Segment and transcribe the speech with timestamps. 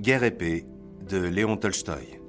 [0.00, 0.64] Guerre et paix
[1.10, 2.20] de Léon Tolstoï.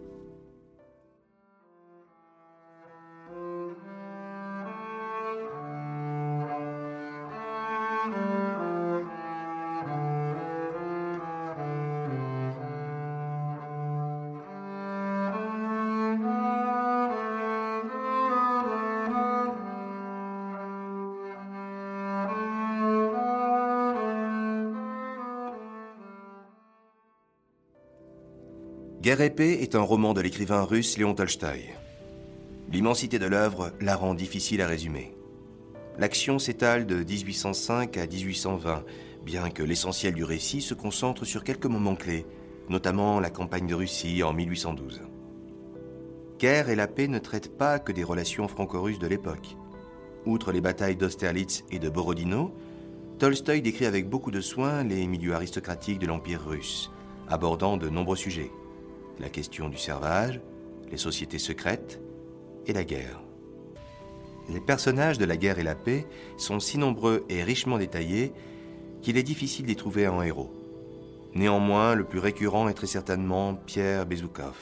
[29.01, 31.73] Guerre épée est un roman de l'écrivain russe Léon Tolstoï.
[32.71, 35.15] L'immensité de l'œuvre la rend difficile à résumer.
[35.97, 38.83] L'action s'étale de 1805 à 1820,
[39.25, 42.27] bien que l'essentiel du récit se concentre sur quelques moments clés,
[42.69, 45.01] notamment la campagne de Russie en 1812.
[46.37, 49.57] Guerre et la paix ne traitent pas que des relations franco-russes de l'époque.
[50.27, 52.53] Outre les batailles d'Austerlitz et de Borodino,
[53.17, 56.91] Tolstoï décrit avec beaucoup de soin les milieux aristocratiques de l'Empire russe,
[57.27, 58.51] abordant de nombreux sujets
[59.19, 60.41] la question du servage,
[60.89, 62.01] les sociétés secrètes
[62.65, 63.21] et la guerre.
[64.49, 68.33] Les personnages de la guerre et la paix sont si nombreux et richement détaillés
[69.01, 70.51] qu'il est difficile d'y trouver un héros.
[71.33, 74.57] Néanmoins, le plus récurrent est très certainement Pierre Bezoukov.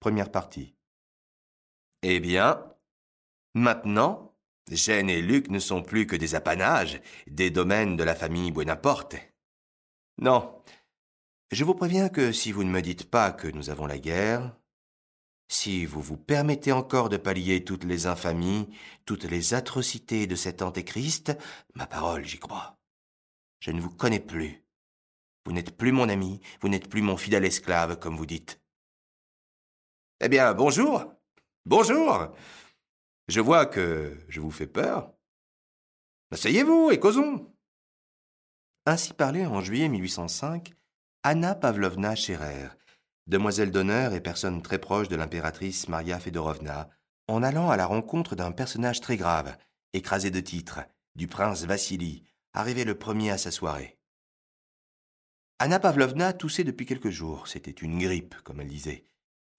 [0.00, 0.74] Première partie.
[2.02, 2.62] Eh bien,
[3.54, 4.34] maintenant,
[4.70, 9.16] Gênes et Luc ne sont plus que des apanages, des domaines de la famille Buonaparte.
[10.18, 10.54] Non,
[11.54, 14.56] je vous préviens que si vous ne me dites pas que nous avons la guerre,
[15.48, 18.68] si vous vous permettez encore de pallier toutes les infamies,
[19.04, 21.36] toutes les atrocités de cet antéchrist,
[21.74, 22.78] ma parole, j'y crois.
[23.60, 24.64] Je ne vous connais plus.
[25.44, 28.60] Vous n'êtes plus mon ami, vous n'êtes plus mon fidèle esclave, comme vous dites.
[30.20, 31.12] Eh bien, bonjour.
[31.66, 32.34] Bonjour.
[33.28, 35.12] Je vois que je vous fais peur.
[36.30, 37.54] Asseyez-vous et causons.
[38.86, 40.74] Ainsi parlait en juillet 1805
[41.26, 42.68] Anna Pavlovna Scherer,
[43.26, 46.90] demoiselle d'honneur et personne très proche de l'impératrice Maria Fedorovna,
[47.28, 49.56] en allant à la rencontre d'un personnage très grave,
[49.94, 50.80] écrasé de titres,
[51.14, 53.98] du prince Vassili, arrivé le premier à sa soirée.
[55.60, 59.06] Anna Pavlovna toussait depuis quelques jours, c'était une grippe, comme elle disait.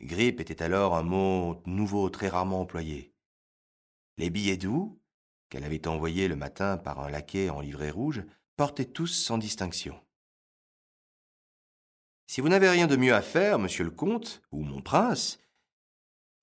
[0.01, 3.11] Grippe était alors un mot nouveau très rarement employé.
[4.19, 5.01] Les billets doux,
[5.49, 8.23] qu'elle avait envoyés le matin par un laquais en livrée rouge,
[8.55, 9.99] portaient tous sans distinction.
[12.27, 15.39] Si vous n'avez rien de mieux à faire, monsieur le comte, ou mon prince,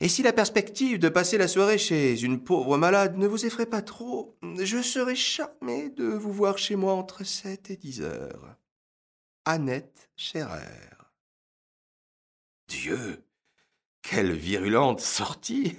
[0.03, 3.67] et si la perspective de passer la soirée chez une pauvre malade ne vous effraie
[3.67, 8.57] pas trop, je serais charmé de vous voir chez moi entre sept et dix heures.
[9.45, 10.91] Annette Scherer.
[12.67, 13.25] Dieu
[14.03, 15.77] Quelle virulente sortie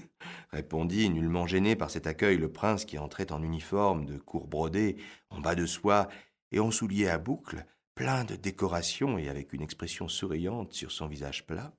[0.51, 4.95] répondit, nullement gêné par cet accueil, le prince qui entrait en uniforme de cour brodée,
[5.31, 6.07] en bas de soie
[6.53, 7.65] et en souliers à boucles,
[7.95, 11.73] plein de décorations et avec une expression souriante sur son visage plat,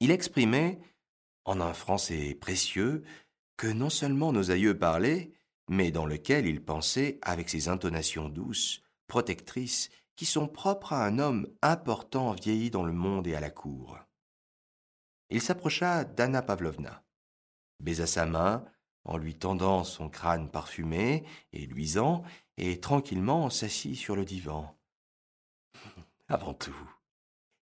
[0.00, 0.80] il exprimait,
[1.44, 3.02] en un français précieux,
[3.56, 5.32] que non seulement nos aïeux parlaient,
[5.68, 11.18] mais dans lequel il pensait avec ces intonations douces, protectrices, qui sont propres à un
[11.18, 13.98] homme important vieilli dans le monde et à la cour.
[15.30, 17.04] Il s'approcha d'Anna Pavlovna,
[17.78, 18.64] baisa sa main
[19.04, 22.22] en lui tendant son crâne parfumé et luisant,
[22.56, 24.76] et tranquillement s'assit sur le divan.
[26.32, 26.88] Avant tout,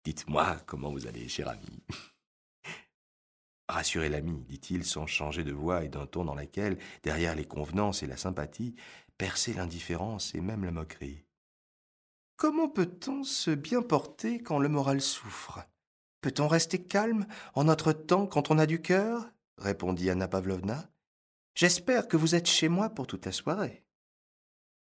[0.06, 1.84] dites-moi comment vous allez, cher ami.
[3.70, 8.02] Rassurez l'ami, dit-il sans changer de voix et d'un ton dans lequel, derrière les convenances
[8.02, 8.74] et la sympathie,
[9.20, 11.26] perçait l'indifférence et même la moquerie.
[12.38, 15.64] Comment peut-on se bien porter quand le moral souffre?
[16.22, 19.30] Peut-on rester calme en notre temps quand on a du cœur?
[19.60, 20.90] répondit Anna Pavlovna.
[21.54, 23.84] J'espère que vous êtes chez moi pour toute la soirée.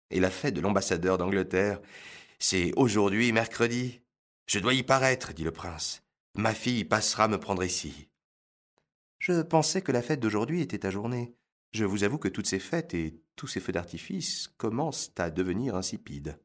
[0.10, 1.80] Et la fête de l'ambassadeur d'Angleterre
[2.42, 4.02] c'est aujourd'hui mercredi.
[4.48, 6.04] Je dois y paraître, dit le prince.
[6.34, 8.10] Ma fille passera me prendre ici.
[9.20, 11.36] Je pensais que la fête d'aujourd'hui était ta journée.
[11.72, 15.76] Je vous avoue que toutes ces fêtes et tous ces feux d'artifice commencent à devenir
[15.76, 16.40] insipides.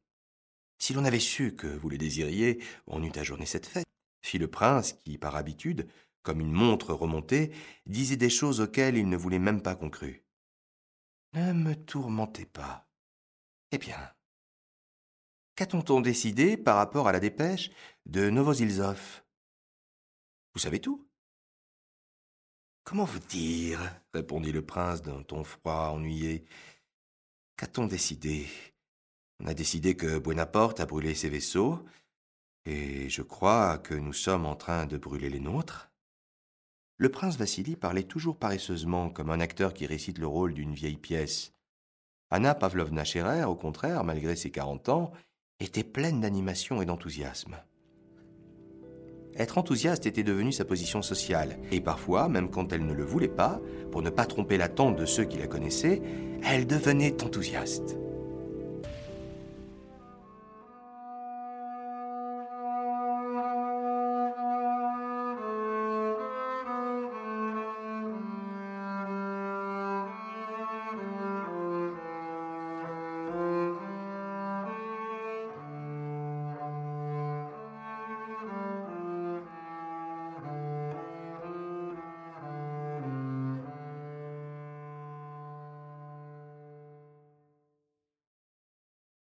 [0.78, 3.86] Si l'on avait su que vous les désiriez, on eût ajourné cette fête,
[4.22, 5.88] fit le prince qui, par habitude,
[6.22, 7.52] comme une montre remontée,
[7.86, 10.26] disait des choses auxquelles il ne voulait même pas qu'on crût.
[11.32, 12.86] Ne me tourmentez pas.
[13.72, 13.98] Eh bien,
[15.56, 17.70] Qu'a-t-on décidé par rapport à la dépêche
[18.04, 19.22] de Novozilzov
[20.52, 21.08] Vous savez tout
[22.84, 23.80] Comment vous dire
[24.12, 26.44] répondit le prince d'un ton froid, ennuyé.
[27.56, 28.46] Qu'a-t-on décidé?
[29.40, 31.82] On a décidé que Buonaparte a brûlé ses vaisseaux,
[32.66, 35.90] et je crois que nous sommes en train de brûler les nôtres.
[36.98, 40.98] Le prince Vassili parlait toujours paresseusement, comme un acteur qui récite le rôle d'une vieille
[40.98, 41.52] pièce.
[42.30, 45.12] Anna Pavlovna Scherer, au contraire, malgré ses quarante ans,
[45.60, 47.56] était pleine d'animation et d'enthousiasme.
[49.36, 53.28] Être enthousiaste était devenue sa position sociale, et parfois, même quand elle ne le voulait
[53.28, 53.60] pas,
[53.92, 56.00] pour ne pas tromper l'attente de ceux qui la connaissaient,
[56.42, 57.98] elle devenait enthousiaste.